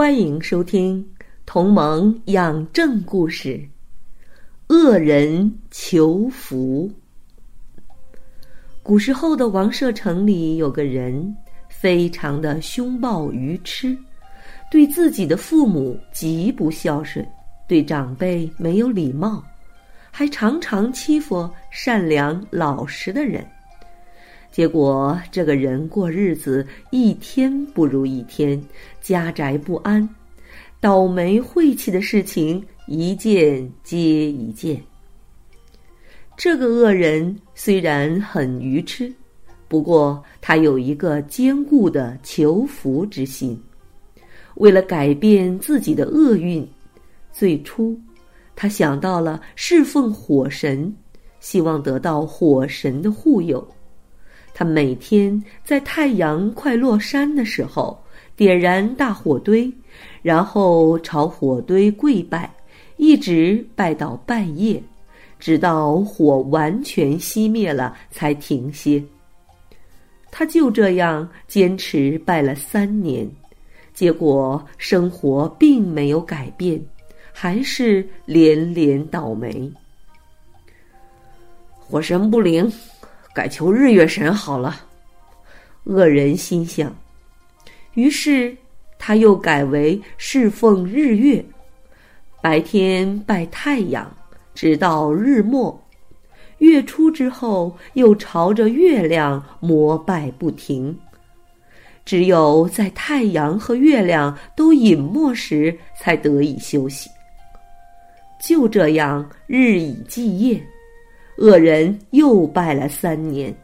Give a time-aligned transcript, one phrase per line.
[0.00, 1.04] 欢迎收听
[1.44, 3.60] 《同盟养正故事》，
[4.74, 6.90] 恶人求福。
[8.82, 11.36] 古时候的王舍城里有个人，
[11.68, 13.94] 非常的凶暴愚痴，
[14.70, 17.22] 对自己的父母极不孝顺，
[17.68, 19.44] 对长辈没有礼貌，
[20.10, 23.46] 还常常欺负善良老实的人。
[24.50, 28.60] 结果，这个人过日子一天不如一天，
[29.00, 30.08] 家宅不安，
[30.80, 34.82] 倒霉晦气的事情一件接一件。
[36.36, 39.12] 这个恶人虽然很愚痴，
[39.68, 43.58] 不过他有一个坚固的求福之心。
[44.56, 46.66] 为了改变自己的厄运，
[47.32, 47.98] 最初
[48.56, 50.92] 他想到了侍奉火神，
[51.38, 53.64] 希望得到火神的护佑。
[54.60, 57.98] 他每天在太阳快落山的时候
[58.36, 59.72] 点燃大火堆，
[60.20, 62.52] 然后朝火堆跪拜，
[62.98, 64.82] 一直拜到半夜，
[65.38, 69.02] 直到火完全熄灭了才停歇。
[70.30, 73.26] 他就这样坚持拜了三年，
[73.94, 76.78] 结果生活并没有改变，
[77.32, 79.72] 还是连连倒霉。
[81.78, 82.70] 火神不灵。
[83.32, 84.80] 改求日月神好了，
[85.84, 86.94] 恶人心想。
[87.94, 88.56] 于是
[88.98, 91.44] 他又改为侍奉日月，
[92.42, 94.10] 白天拜太阳，
[94.54, 95.80] 直到日没。
[96.58, 100.98] 月初之后，又朝着月亮膜拜不停。
[102.04, 107.08] 只有在太阳和月亮都隐没时，才得以休息。
[108.42, 110.60] 就这样，日以继夜。
[111.40, 113.54] 恶人又拜了三年，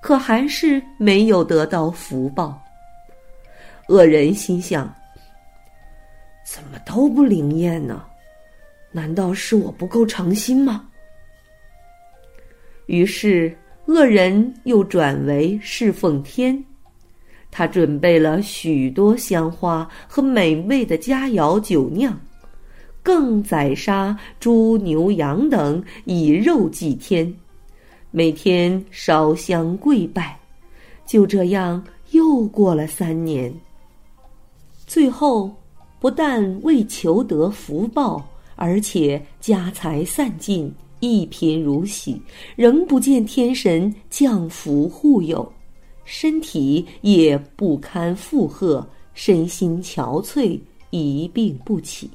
[0.00, 2.58] 可还是没有得到福报。
[3.88, 4.90] 恶人心想：
[6.46, 8.02] 怎么都不灵验呢？
[8.90, 10.88] 难道是我不够诚心吗？
[12.86, 13.54] 于是，
[13.84, 16.64] 恶人又转为侍奉天，
[17.50, 22.18] 他准备了许多香花和美味的佳肴酒酿。
[23.10, 27.34] 更宰杀猪牛羊等，以肉祭天，
[28.12, 30.38] 每天烧香跪拜，
[31.04, 31.82] 就这样
[32.12, 33.52] 又过了三年。
[34.86, 35.52] 最后，
[35.98, 42.22] 不但未求得福报，而且家财散尽，一贫如洗，
[42.54, 45.52] 仍不见天神降福护佑，
[46.04, 50.60] 身体也不堪负荷，身心憔悴，
[50.90, 52.08] 一病不起。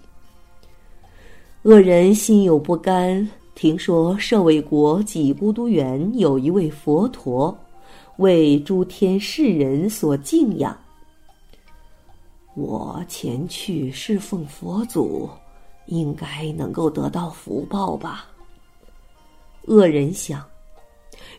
[1.65, 7.57] 恶人心有不甘，听说舍卫国几孤独园有一位佛陀，
[8.17, 10.77] 为诸天世人所敬仰。
[12.53, 15.27] 我前去侍奉佛祖，
[15.87, 18.27] 应该能够得到福报吧？
[19.63, 20.45] 恶人想，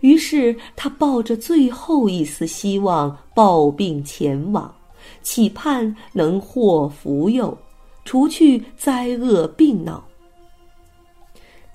[0.00, 4.74] 于是他抱着最后一丝希望，抱病前往，
[5.22, 7.56] 期盼能获福佑，
[8.04, 10.02] 除去灾厄病恼。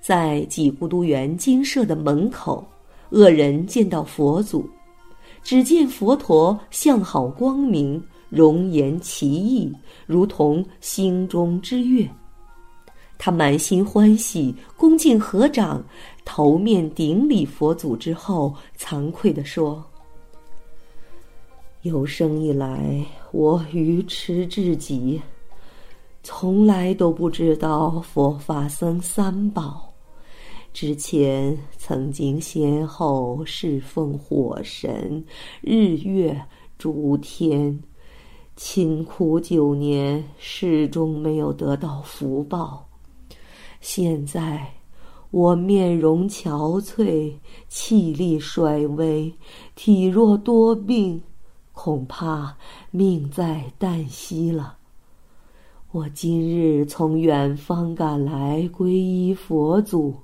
[0.01, 2.65] 在几孤独园精舍的门口，
[3.11, 4.67] 恶人见到佛祖，
[5.43, 9.71] 只见佛陀相好光明，容颜奇异，
[10.07, 12.09] 如同星中之月。
[13.19, 15.83] 他满心欢喜，恭敬合掌，
[16.25, 19.85] 头面顶礼佛祖之后，惭愧地说
[21.83, 25.21] ：“有生以来，我愚痴至极，
[26.23, 29.89] 从来都不知道佛法僧三宝。”
[30.73, 35.23] 之前曾经先后侍奉火神、
[35.59, 36.41] 日月、
[36.77, 37.77] 诸天，
[38.55, 42.87] 勤苦九年，始终没有得到福报。
[43.81, 44.65] 现在
[45.29, 47.33] 我面容憔悴，
[47.67, 49.31] 气力衰微，
[49.75, 51.21] 体弱多病，
[51.73, 52.55] 恐怕
[52.91, 54.77] 命在旦夕了。
[55.91, 60.15] 我今日从远方赶来，皈依佛祖。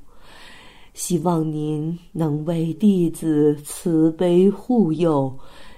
[0.98, 5.32] 希望您能为弟子慈悲护佑，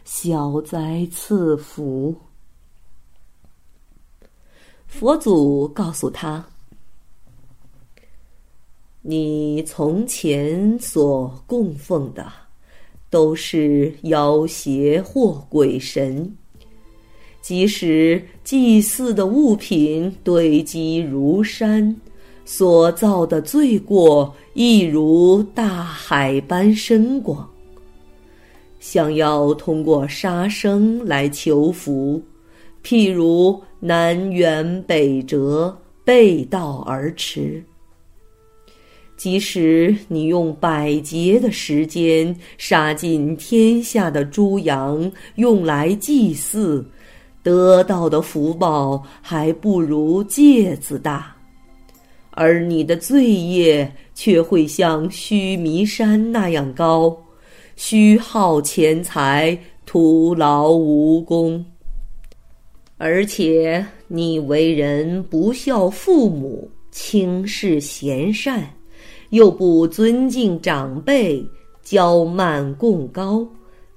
[0.05, 2.15] 消灾赐福。
[4.87, 6.47] 佛祖告诉他
[9.03, 12.31] ：“你从前所供奉的，
[13.09, 16.33] 都是妖邪或鬼神。
[17.41, 21.93] 即使祭祀的物品堆积如山，
[22.51, 27.47] 所造的罪过亦如大海般深广。
[28.79, 32.19] 想要通过杀生来求福，
[32.83, 35.73] 譬如……”南辕北辙，
[36.03, 37.63] 背道而驰。
[39.15, 46.85] 即使你用百劫的时间杀尽天下的猪羊，用来祭祀，
[47.41, 51.33] 得到的福报还不如芥子大，
[52.41, 57.13] 而你的罪业却会像须弥山那样高，
[57.75, 61.65] 虚耗钱财，徒劳无功。
[62.97, 68.63] 而且你为人不孝父母，轻视贤善，
[69.31, 71.45] 又不尊敬长辈，
[71.83, 73.45] 骄慢共高，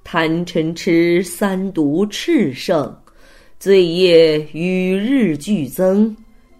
[0.03, 2.93] 贪嗔痴三毒炽盛，
[3.57, 6.13] 罪业与日俱增，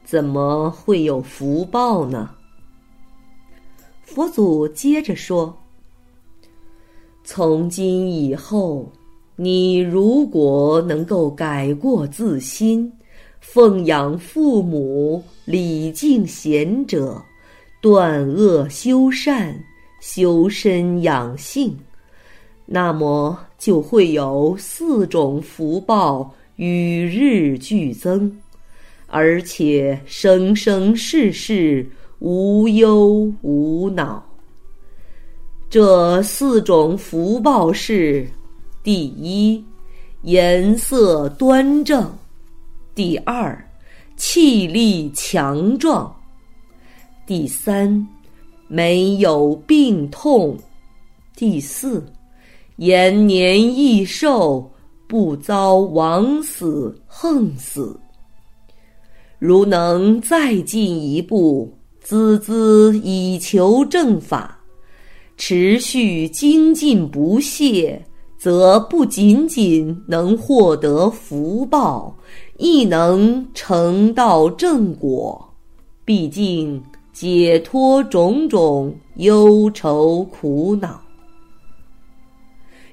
[0.04, 2.30] 怎么会有福报呢？
[4.04, 5.58] 佛祖接着说
[7.24, 8.92] ：“从今以后。”
[9.36, 12.94] 你如果能够改过自新，
[13.40, 17.20] 奉养父母，礼敬贤者，
[17.82, 19.60] 断恶修善，
[20.00, 21.76] 修身养性，
[22.68, 28.32] 那么就会有四种福报与日俱增，
[29.14, 31.88] 而且生生世世
[32.18, 34.26] 无忧无恼。
[35.70, 38.28] 这四种福报是。
[38.82, 39.64] 第一，
[40.24, 42.06] 颜色端正；
[42.96, 43.56] 第二，
[44.18, 46.12] 气力强壮；
[47.28, 48.08] 第三，
[48.68, 50.58] 没有病痛；
[51.36, 52.04] 第四，
[52.78, 54.70] 延年益寿，
[55.08, 57.98] 不遭枉死横死。
[59.46, 64.58] 如能再进一步，孜孜以求正法，
[65.36, 68.02] 持续精进不懈。
[68.38, 72.18] 则不仅仅能获得福报，
[72.58, 75.54] 亦能成道正果，
[76.06, 76.82] 毕竟
[77.12, 81.02] 解脱种种忧愁苦恼。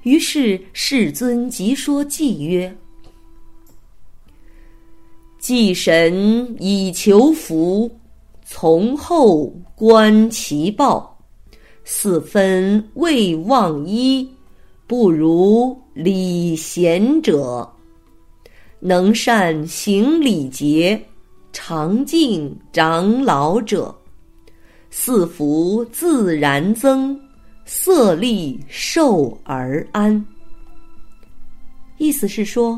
[0.03, 2.77] 于是世尊即说偈曰
[5.41, 7.91] ：“祭神以求福，
[8.45, 11.17] 从后观其报，
[11.83, 14.25] 四分未忘一。”
[14.87, 17.65] 不如礼贤者，
[18.81, 21.01] 能善行礼节，
[21.53, 23.95] 常敬长老者，
[24.89, 27.17] 四福自然增，
[27.63, 30.25] 色力寿而安。
[31.97, 32.77] 意思是说，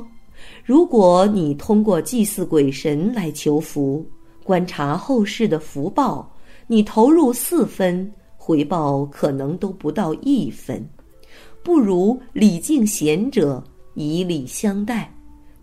[0.64, 4.06] 如果你通过祭祀鬼神来求福，
[4.44, 6.30] 观察后世的福报，
[6.68, 10.86] 你投入四分，回报可能都不到一分。
[11.64, 13.64] 不如礼敬贤者，
[13.94, 15.14] 以礼相待，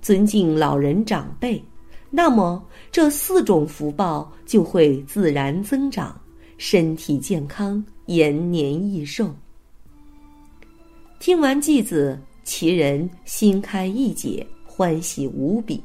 [0.01, 1.63] 尊敬老人长辈，
[2.11, 6.19] 那么这四种福报就会自然增长，
[6.57, 9.31] 身体健康，延年益寿。
[11.19, 14.47] 听完偈子，其人心开意解，
[14.81, 15.79] 欢喜无比，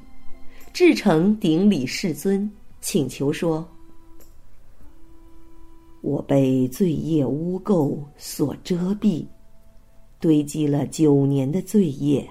[0.71, 2.49] 至诚顶礼世尊，
[2.79, 3.67] 请求说
[5.99, 9.25] ：“我被罪业污垢所遮蔽。”
[10.21, 12.25] 堆积了九年的罪业，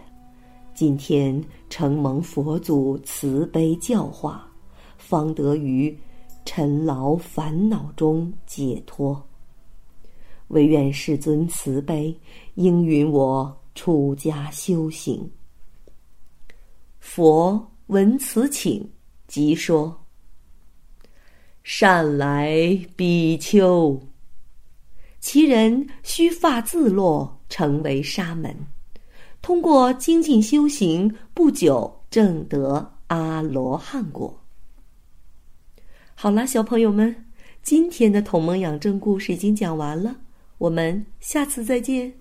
[0.73, 4.51] 今天承蒙佛祖慈悲教化，
[4.97, 5.95] 方得于
[6.47, 9.23] 尘劳烦恼中解脱。
[10.49, 12.19] 唯愿世尊慈悲，
[12.55, 15.31] 应允我出家修行。
[17.05, 18.91] 佛闻此请，
[19.29, 20.05] 即说
[21.63, 24.01] ：“善来，比丘。”
[25.21, 27.39] 其人须发自落。
[27.51, 28.53] 成为沙门，
[29.41, 34.43] 通过精进修行，不久证得阿罗汉果。
[36.17, 37.27] 好了，小朋友们，
[37.63, 40.17] 今天的同盟养正故事已经讲完了，
[40.59, 42.13] 我们下次再见。